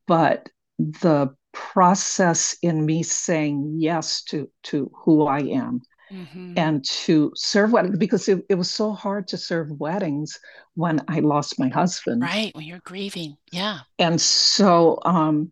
but 0.08 0.50
the 0.78 1.36
process 1.54 2.58
in 2.62 2.86
me 2.86 3.04
saying 3.04 3.76
yes 3.78 4.24
to 4.24 4.50
to 4.64 4.92
who 4.94 5.28
I 5.28 5.40
am 5.40 5.82
mm-hmm. 6.12 6.54
and 6.58 6.84
to 6.84 7.32
serve 7.36 7.72
weddings 7.72 7.98
because 7.98 8.28
it, 8.28 8.44
it 8.50 8.56
was 8.56 8.70
so 8.70 8.92
hard 8.92 9.28
to 9.30 9.38
serve 9.38 9.72
weddings 9.72 10.40
when 10.76 11.02
I 11.08 11.20
lost 11.20 11.60
my 11.60 11.70
husband. 11.70 12.22
Right, 12.22 12.54
when 12.56 12.66
you're 12.66 12.82
grieving. 12.84 13.38
Yeah. 13.52 13.80
And 14.00 14.20
so 14.20 15.00
um 15.06 15.52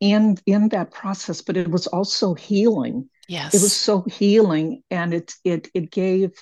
in 0.00 0.38
in 0.46 0.70
that 0.70 0.90
process, 0.90 1.42
but 1.42 1.56
it 1.56 1.70
was 1.70 1.86
also 1.86 2.34
healing. 2.34 3.08
Yes. 3.28 3.54
It 3.54 3.62
was 3.62 3.74
so 3.74 4.02
healing 4.02 4.82
and 4.90 5.14
it 5.14 5.34
it 5.44 5.68
it 5.74 5.90
gave 5.90 6.32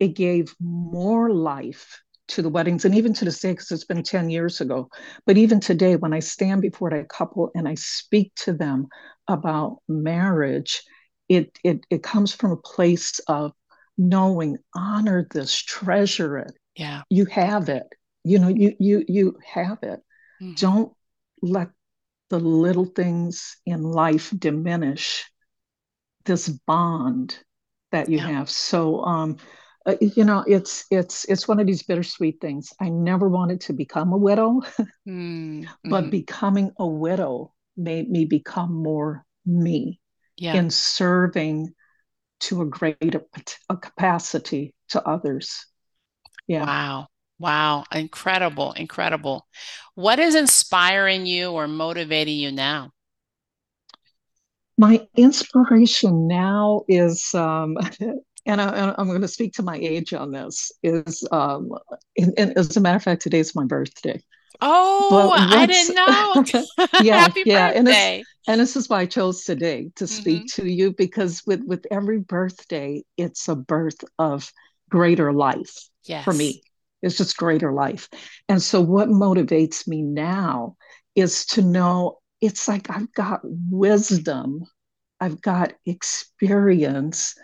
it 0.00 0.08
gave 0.08 0.54
more 0.60 1.30
life 1.30 2.02
to 2.28 2.42
the 2.42 2.48
weddings 2.48 2.84
and 2.84 2.94
even 2.94 3.12
to 3.14 3.24
this 3.24 3.40
day 3.40 3.52
because 3.52 3.70
it's 3.70 3.84
been 3.84 4.02
10 4.02 4.30
years 4.30 4.60
ago. 4.60 4.88
But 5.26 5.36
even 5.36 5.60
today 5.60 5.96
when 5.96 6.12
i 6.12 6.20
stand 6.20 6.62
before 6.62 6.90
a 6.90 7.04
couple 7.04 7.50
and 7.54 7.68
i 7.68 7.74
speak 7.74 8.34
to 8.36 8.52
them 8.52 8.88
about 9.26 9.78
marriage 9.88 10.82
it 11.28 11.58
it, 11.62 11.84
it 11.90 12.02
comes 12.02 12.34
from 12.34 12.52
a 12.52 12.56
place 12.56 13.18
of 13.28 13.52
knowing 13.96 14.58
honor 14.74 15.26
this 15.30 15.54
treasure 15.56 16.38
it. 16.38 16.52
Yeah. 16.76 17.02
You 17.10 17.26
have 17.26 17.68
it. 17.68 17.86
You 18.24 18.38
know 18.38 18.48
you 18.48 18.74
you 18.78 19.04
you 19.06 19.38
have 19.44 19.78
it. 19.82 20.00
Mm-hmm. 20.40 20.54
don't 20.54 20.92
let 21.42 21.70
the 22.30 22.38
little 22.38 22.84
things 22.84 23.56
in 23.66 23.82
life 23.82 24.32
diminish 24.38 25.24
this 26.24 26.48
bond 26.48 27.36
that 27.90 28.08
you 28.08 28.18
yeah. 28.18 28.28
have. 28.28 28.50
So 28.50 29.02
um 29.02 29.36
uh, 29.88 29.96
you 30.00 30.24
know 30.24 30.44
it's 30.46 30.84
it's 30.90 31.24
it's 31.24 31.48
one 31.48 31.58
of 31.58 31.66
these 31.66 31.82
bittersweet 31.82 32.40
things. 32.40 32.72
I 32.78 32.90
never 32.90 33.28
wanted 33.28 33.62
to 33.62 33.72
become 33.72 34.12
a 34.12 34.18
widow 34.18 34.60
mm, 35.08 35.66
but 35.84 36.02
mm-hmm. 36.02 36.10
becoming 36.10 36.72
a 36.78 36.86
widow 36.86 37.54
made 37.76 38.10
me 38.10 38.26
become 38.26 38.72
more 38.74 39.24
me 39.46 40.00
yeah. 40.36 40.54
in 40.54 40.68
serving 40.68 41.72
to 42.40 42.62
a 42.62 42.66
greater 42.66 43.24
a 43.70 43.76
capacity 43.76 44.74
to 44.90 45.02
others. 45.06 45.66
Yeah. 46.46 46.64
Wow. 46.64 47.06
Wow. 47.38 47.84
Incredible. 47.92 48.72
Incredible. 48.72 49.46
What 49.94 50.18
is 50.18 50.34
inspiring 50.34 51.26
you 51.26 51.52
or 51.52 51.66
motivating 51.66 52.38
you 52.38 52.52
now? 52.52 52.90
My 54.76 55.06
inspiration 55.16 56.28
now 56.28 56.82
is 56.88 57.34
um, 57.34 57.76
and, 58.48 58.60
I, 58.60 58.94
am 58.98 59.06
going 59.06 59.20
to 59.20 59.28
speak 59.28 59.52
to 59.54 59.62
my 59.62 59.76
age 59.76 60.14
on 60.14 60.32
this. 60.32 60.72
Is 60.82 61.26
um, 61.30 61.70
and, 62.16 62.32
and 62.38 62.56
as 62.56 62.76
a 62.76 62.80
matter 62.80 62.96
of 62.96 63.02
fact, 63.02 63.22
today's 63.22 63.54
my 63.54 63.64
birthday. 63.64 64.22
Oh, 64.60 65.32
I 65.36 65.66
didn't 65.66 65.94
know. 65.94 66.66
yeah, 67.02 67.20
Happy 67.20 67.42
yeah, 67.46 67.68
birthday. 67.68 68.16
And, 68.18 68.24
and, 68.48 68.60
this 68.60 68.74
is 68.74 68.88
why 68.88 69.00
I 69.00 69.06
chose 69.06 69.44
today 69.44 69.90
to 69.96 70.06
speak 70.06 70.46
mm-hmm. 70.46 70.62
to 70.62 70.68
you 70.68 70.92
because 70.92 71.42
with 71.46 71.62
with 71.64 71.84
every 71.90 72.18
birthday, 72.18 73.04
it's 73.16 73.46
a 73.48 73.54
birth 73.54 74.02
of 74.18 74.50
greater 74.90 75.32
life 75.32 75.76
yes. 76.04 76.24
for 76.24 76.32
me. 76.32 76.62
It's 77.02 77.18
just 77.18 77.36
greater 77.36 77.72
life. 77.72 78.08
And 78.48 78.60
so, 78.60 78.80
what 78.80 79.08
motivates 79.08 79.86
me 79.86 80.02
now 80.02 80.76
is 81.14 81.44
to 81.46 81.62
know 81.62 82.18
it's 82.40 82.66
like 82.66 82.90
I've 82.90 83.12
got 83.12 83.40
wisdom, 83.44 84.64
I've 85.20 85.40
got 85.42 85.74
experience 85.84 87.34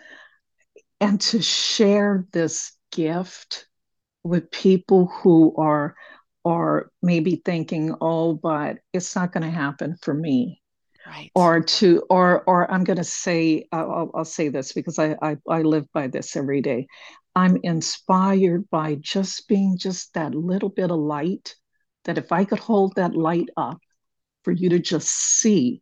and 0.99 1.19
to 1.19 1.41
share 1.41 2.25
this 2.31 2.73
gift 2.91 3.67
with 4.23 4.51
people 4.51 5.07
who 5.07 5.55
are 5.57 5.95
are 6.43 6.91
maybe 7.01 7.41
thinking 7.43 7.95
oh 8.01 8.33
but 8.33 8.77
it's 8.93 9.15
not 9.15 9.31
going 9.31 9.43
to 9.43 9.49
happen 9.49 9.95
for 10.01 10.13
me. 10.13 10.61
Right. 11.07 11.31
Or 11.35 11.61
to 11.61 12.03
or 12.09 12.43
or 12.47 12.71
i'm 12.71 12.83
going 12.83 12.97
to 12.97 13.03
say 13.03 13.67
I'll, 13.71 14.11
I'll 14.15 14.25
say 14.25 14.49
this 14.49 14.73
because 14.73 14.97
I, 14.97 15.15
I 15.21 15.37
i 15.47 15.61
live 15.61 15.85
by 15.93 16.07
this 16.07 16.35
every 16.35 16.61
day. 16.61 16.87
I'm 17.35 17.57
inspired 17.63 18.69
by 18.69 18.95
just 18.95 19.47
being 19.47 19.77
just 19.77 20.13
that 20.13 20.33
little 20.33 20.69
bit 20.69 20.89
of 20.89 20.97
light 20.97 21.55
that 22.05 22.17
if 22.17 22.31
i 22.31 22.45
could 22.45 22.59
hold 22.59 22.95
that 22.95 23.15
light 23.15 23.49
up 23.57 23.79
for 24.43 24.51
you 24.51 24.69
to 24.69 24.79
just 24.79 25.07
see 25.09 25.81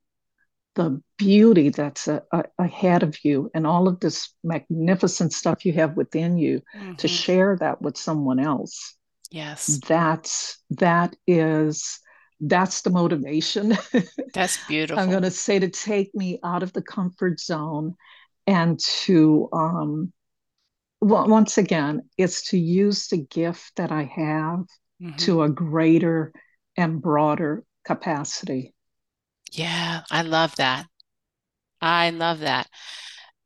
the 0.75 1.01
beauty 1.17 1.69
that's 1.69 2.07
a, 2.07 2.23
a, 2.31 2.43
ahead 2.59 3.03
of 3.03 3.17
you 3.23 3.49
and 3.53 3.67
all 3.67 3.87
of 3.87 3.99
this 3.99 4.33
magnificent 4.43 5.33
stuff 5.33 5.65
you 5.65 5.73
have 5.73 5.95
within 5.95 6.37
you 6.37 6.61
mm-hmm. 6.75 6.95
to 6.95 7.07
share 7.07 7.57
that 7.59 7.81
with 7.81 7.97
someone 7.97 8.39
else. 8.39 8.95
Yes. 9.31 9.79
That's 9.87 10.57
that 10.71 11.15
is 11.27 11.99
that's 12.39 12.81
the 12.81 12.89
motivation. 12.89 13.77
That's 14.33 14.57
beautiful 14.65 15.01
i'm 15.01 15.11
going 15.11 15.23
to 15.23 15.31
say 15.31 15.59
to 15.59 15.69
take 15.69 16.13
me 16.15 16.39
out 16.43 16.63
of 16.63 16.73
the 16.73 16.81
comfort 16.81 17.39
zone 17.39 17.93
and 18.47 18.79
to 18.79 19.47
um 19.53 20.11
well, 20.99 21.27
once 21.27 21.59
again 21.59 22.01
it's 22.17 22.49
to 22.49 22.57
use 22.57 23.07
the 23.07 23.17
gift 23.17 23.73
that 23.75 23.91
i 23.91 24.03
have 24.03 24.65
mm-hmm. 24.99 25.15
to 25.17 25.43
a 25.43 25.49
greater 25.49 26.33
and 26.75 26.99
broader 26.99 27.63
capacity 27.85 28.72
yeah, 29.53 30.01
I 30.09 30.23
love 30.23 30.55
that. 30.55 30.87
I 31.81 32.09
love 32.09 32.39
that. 32.39 32.67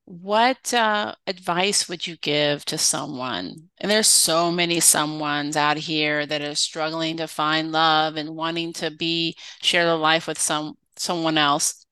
What 0.06 0.74
uh, 0.74 1.16
advice 1.28 1.90
would 1.90 2.08
you 2.08 2.16
give 2.18 2.64
to 2.66 2.78
someone? 2.78 3.70
And 3.80 3.92
there's 3.92 4.08
so 4.08 4.50
many 4.52 4.78
someones 4.78 5.58
out 5.58 5.76
here 5.78 6.26
that 6.26 6.42
are 6.42 6.56
struggling 6.56 7.18
to 7.18 7.28
find 7.28 7.74
love 7.74 8.16
and 8.16 8.36
wanting 8.36 8.72
to 8.74 8.90
be 8.90 9.36
share 9.62 9.86
their 9.86 9.96
life 9.96 10.28
with 10.28 10.40
some 10.40 10.78
someone 10.96 11.38
else. 11.38 11.86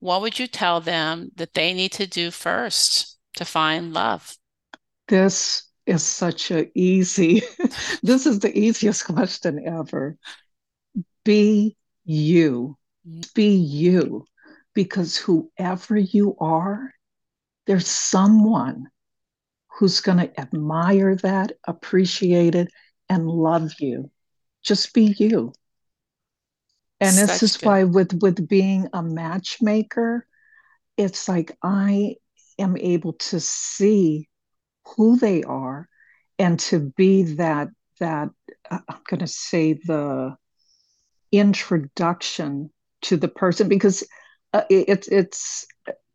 What 0.00 0.20
would 0.20 0.38
you 0.38 0.46
tell 0.46 0.82
them 0.82 1.30
that 1.36 1.54
they 1.54 1.72
need 1.72 1.92
to 1.92 2.06
do 2.06 2.30
first 2.30 3.16
to 3.36 3.46
find 3.46 3.94
love? 3.94 4.36
This 5.08 5.70
is 5.86 6.02
such 6.02 6.50
a 6.50 6.70
easy. 6.78 7.42
this 8.02 8.26
is 8.26 8.40
the 8.40 8.52
easiest 8.56 9.06
question 9.06 9.66
ever. 9.66 10.18
Be 11.24 11.78
you 12.04 12.76
Be 13.34 13.54
you, 13.54 14.26
because 14.74 15.16
whoever 15.16 15.96
you 15.96 16.36
are, 16.38 16.92
there's 17.66 17.86
someone 17.86 18.88
who's 19.78 20.00
going 20.00 20.18
to 20.18 20.40
admire 20.40 21.16
that, 21.16 21.52
appreciate 21.66 22.54
it, 22.54 22.70
and 23.08 23.28
love 23.28 23.72
you. 23.78 24.10
Just 24.62 24.94
be 24.94 25.14
you. 25.18 25.52
And 27.00 27.14
Such 27.14 27.28
this 27.28 27.42
is 27.42 27.56
good. 27.58 27.66
why 27.66 27.84
with 27.84 28.22
with 28.22 28.48
being 28.48 28.88
a 28.92 29.02
matchmaker, 29.02 30.26
it's 30.96 31.28
like 31.28 31.56
I 31.62 32.16
am 32.58 32.76
able 32.76 33.14
to 33.14 33.40
see 33.40 34.28
who 34.96 35.16
they 35.16 35.42
are 35.42 35.88
and 36.38 36.58
to 36.60 36.92
be 36.96 37.34
that 37.34 37.68
that 38.00 38.30
uh, 38.70 38.78
I'm 38.88 39.00
going 39.06 39.20
to 39.20 39.26
say 39.26 39.74
the 39.74 40.36
introduction 41.32 42.70
to 43.04 43.16
the 43.16 43.28
person 43.28 43.68
because 43.68 44.04
uh, 44.52 44.62
it, 44.70 45.08
it's 45.10 45.66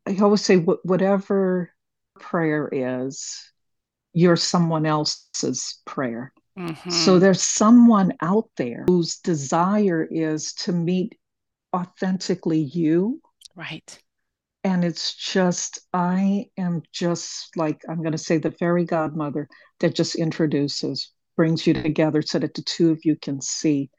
I 0.05 0.17
always 0.22 0.41
say 0.41 0.58
whatever 0.58 1.72
prayer 2.19 2.69
is, 2.72 3.51
you're 4.13 4.36
someone 4.36 4.86
else's 4.86 5.79
prayer. 5.86 6.34
Mm-hmm. 6.58 6.89
So 6.89 7.19
there's 7.19 7.41
someone 7.41 8.13
out 8.22 8.50
there 8.58 8.86
whose 8.88 9.17
desire 9.17 10.08
is 10.10 10.53
to 10.53 10.72
meet 10.72 11.15
authentically 11.75 12.60
you. 12.60 13.22
Right. 13.55 13.98
And 14.63 14.84
it's 14.84 15.15
just, 15.15 15.79
I 15.93 16.48
am 16.58 16.81
just 16.91 17.55
like, 17.55 17.81
I'm 17.88 18.01
going 18.01 18.12
to 18.12 18.17
say 18.17 18.39
the 18.39 18.51
fairy 18.51 18.84
godmother 18.84 19.48
that 19.79 19.96
just 19.96 20.15
introduces, 20.15 21.12
brings 21.38 21.65
you 21.65 21.74
together 21.74 22.22
so 22.22 22.39
that 22.39 22.53
the 22.53 22.62
two 22.63 22.91
of 22.91 23.00
you 23.05 23.15
can 23.15 23.39
see 23.41 23.89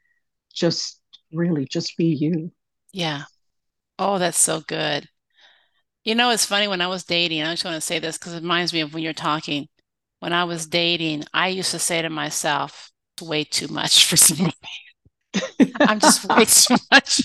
just 0.53 1.01
really 1.33 1.65
just 1.65 1.97
be 1.97 2.05
you. 2.05 2.51
Yeah. 2.93 3.23
Oh, 3.99 4.17
that's 4.17 4.39
so 4.39 4.61
good. 4.61 5.07
You 6.03 6.15
know, 6.15 6.31
it's 6.31 6.45
funny 6.45 6.67
when 6.67 6.81
I 6.81 6.87
was 6.87 7.03
dating, 7.03 7.43
I 7.43 7.53
just 7.53 7.63
want 7.63 7.75
to 7.75 7.81
say 7.81 7.99
this 7.99 8.17
because 8.17 8.33
it 8.33 8.41
reminds 8.41 8.73
me 8.73 8.81
of 8.81 8.93
when 8.93 9.03
you're 9.03 9.13
talking. 9.13 9.67
When 10.19 10.33
I 10.33 10.43
was 10.43 10.67
dating, 10.67 11.23
I 11.33 11.49
used 11.49 11.71
to 11.71 11.79
say 11.79 12.01
to 12.01 12.09
myself, 12.09 12.91
way 13.21 13.43
too 13.43 13.67
much 13.67 14.05
for 14.05 14.17
somebody. 14.17 14.55
I'm 15.79 15.99
just 15.99 16.25
way 16.25 16.45
too 16.47 16.75
much. 16.91 17.21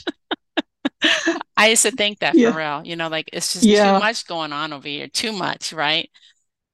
I 1.56 1.68
used 1.68 1.82
to 1.82 1.90
think 1.90 2.20
that 2.20 2.34
yeah. 2.34 2.52
for 2.52 2.58
real, 2.58 2.82
you 2.84 2.96
know, 2.96 3.08
like 3.08 3.30
it's 3.32 3.54
just 3.54 3.64
yeah. 3.64 3.94
too 3.94 3.98
much 4.00 4.26
going 4.26 4.52
on 4.52 4.72
over 4.72 4.88
here, 4.88 5.08
too 5.08 5.32
much, 5.32 5.72
right? 5.72 6.10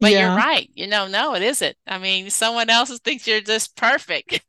But 0.00 0.12
yeah. 0.12 0.28
you're 0.28 0.36
right. 0.36 0.68
You 0.74 0.88
know, 0.88 1.06
no, 1.06 1.34
it 1.34 1.42
isn't. 1.42 1.76
I 1.86 1.98
mean, 1.98 2.30
someone 2.30 2.68
else 2.68 2.96
thinks 3.00 3.26
you're 3.26 3.40
just 3.40 3.76
perfect. 3.76 4.40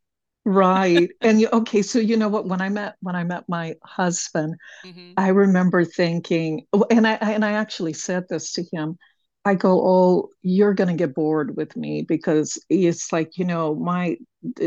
Right. 0.44 1.10
And 1.20 1.40
you 1.40 1.48
okay, 1.52 1.82
so 1.82 1.98
you 1.98 2.16
know 2.16 2.28
what 2.28 2.46
when 2.46 2.60
I 2.60 2.68
met 2.68 2.96
when 3.00 3.16
I 3.16 3.24
met 3.24 3.48
my 3.48 3.74
husband, 3.82 4.56
mm-hmm. 4.84 5.12
I 5.16 5.28
remember 5.28 5.84
thinking 5.84 6.66
and 6.90 7.06
I 7.06 7.14
and 7.14 7.44
I 7.44 7.52
actually 7.52 7.94
said 7.94 8.24
this 8.28 8.52
to 8.54 8.64
him. 8.72 8.98
I 9.46 9.54
go, 9.54 9.80
"Oh, 9.86 10.30
you're 10.42 10.72
going 10.72 10.88
to 10.88 10.94
get 10.94 11.14
bored 11.14 11.54
with 11.56 11.76
me 11.76 12.02
because 12.02 12.58
it's 12.70 13.12
like, 13.12 13.36
you 13.36 13.44
know, 13.44 13.74
my 13.74 14.16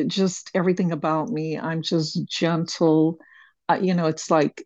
just 0.06 0.52
everything 0.54 0.92
about 0.92 1.30
me, 1.30 1.58
I'm 1.58 1.82
just 1.82 2.28
gentle. 2.28 3.18
Uh, 3.70 3.80
you 3.82 3.94
know, 3.96 4.06
it's 4.06 4.30
like 4.30 4.64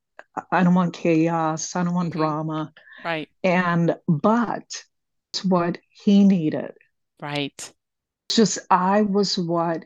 I 0.51 0.63
don't 0.63 0.75
want 0.75 0.94
chaos, 0.94 1.75
I 1.75 1.84
don't 1.84 1.94
want 1.94 2.10
mm-hmm. 2.12 2.20
drama. 2.20 2.74
Right. 3.03 3.30
And 3.44 3.96
but 4.08 4.84
it's 5.32 5.46
what 5.46 5.77
he 5.89 6.24
needed. 6.24 6.74
Right. 7.22 7.74
Just 8.30 8.60
I 8.70 9.01
was 9.01 9.38
what 9.38 9.86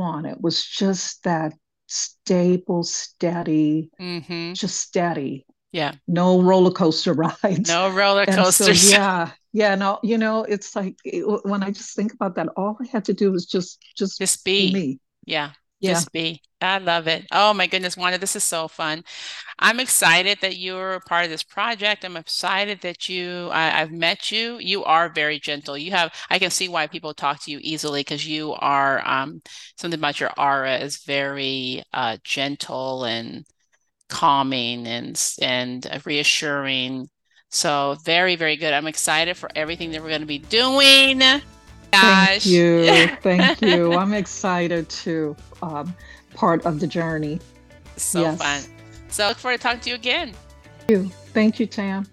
wanted 0.00 0.38
was 0.40 0.64
just 0.64 1.22
that 1.24 1.52
stable, 1.86 2.82
steady, 2.82 3.90
mm-hmm. 4.00 4.54
just 4.54 4.80
steady. 4.80 5.44
Yeah. 5.72 5.92
No 6.08 6.42
roller 6.42 6.70
coaster 6.70 7.12
rides. 7.44 7.68
No 7.68 7.90
roller 7.90 8.26
coasters. 8.26 8.82
So, 8.82 8.90
yeah. 8.96 9.30
Yeah. 9.52 9.74
No, 9.74 9.98
you 10.02 10.18
know, 10.18 10.44
it's 10.44 10.74
like 10.74 10.96
it, 11.04 11.24
when 11.44 11.62
I 11.62 11.70
just 11.70 11.94
think 11.94 12.12
about 12.14 12.34
that, 12.36 12.48
all 12.56 12.76
I 12.80 12.86
had 12.90 13.04
to 13.04 13.14
do 13.14 13.30
was 13.30 13.46
just 13.46 13.84
just, 13.96 14.18
just 14.18 14.44
be 14.44 14.72
me. 14.72 14.98
Yeah. 15.26 15.52
Yeah. 15.80 15.94
Just 15.94 16.12
be. 16.12 16.42
I 16.62 16.76
love 16.78 17.06
it. 17.06 17.26
Oh 17.32 17.54
my 17.54 17.66
goodness, 17.66 17.96
Wanda, 17.96 18.18
this 18.18 18.36
is 18.36 18.44
so 18.44 18.68
fun. 18.68 19.02
I'm 19.58 19.80
excited 19.80 20.38
that 20.42 20.58
you're 20.58 20.94
a 20.94 21.00
part 21.00 21.24
of 21.24 21.30
this 21.30 21.42
project. 21.42 22.04
I'm 22.04 22.18
excited 22.18 22.82
that 22.82 23.08
you, 23.08 23.48
I, 23.50 23.70
have 23.70 23.90
met 23.90 24.30
you. 24.30 24.58
You 24.58 24.84
are 24.84 25.08
very 25.08 25.38
gentle. 25.38 25.78
You 25.78 25.92
have, 25.92 26.12
I 26.28 26.38
can 26.38 26.50
see 26.50 26.68
why 26.68 26.86
people 26.86 27.14
talk 27.14 27.42
to 27.44 27.50
you 27.50 27.58
easily 27.62 28.00
because 28.00 28.26
you 28.28 28.52
are, 28.58 29.06
um, 29.08 29.40
something 29.76 29.98
about 29.98 30.20
your 30.20 30.32
aura 30.38 30.76
is 30.76 30.98
very 30.98 31.82
uh, 31.94 32.18
gentle 32.24 33.04
and 33.04 33.46
calming 34.10 34.86
and 34.86 35.34
and 35.40 35.86
reassuring. 36.04 37.08
So 37.48 37.96
very, 38.04 38.36
very 38.36 38.56
good. 38.56 38.74
I'm 38.74 38.86
excited 38.86 39.36
for 39.36 39.48
everything 39.56 39.92
that 39.92 40.02
we're 40.02 40.08
going 40.08 40.20
to 40.20 40.26
be 40.26 40.38
doing. 40.38 41.22
Gosh. 41.92 42.44
Thank 42.44 42.46
you. 42.46 43.08
Thank 43.22 43.62
you. 43.62 43.94
I'm 43.94 44.14
excited 44.14 44.88
to 44.88 45.36
um, 45.62 45.94
part 46.34 46.64
of 46.64 46.80
the 46.80 46.86
journey. 46.86 47.40
So 47.96 48.20
yes. 48.22 48.38
fun. 48.38 48.76
So 49.08 49.24
I 49.24 49.28
look 49.28 49.38
forward 49.38 49.58
to 49.58 49.62
talking 49.62 49.80
to 49.80 49.90
you 49.90 49.96
again. 49.96 50.32
Thank 50.86 50.90
you. 50.90 51.08
Thank 51.32 51.60
you, 51.60 51.66
Tam. 51.66 52.06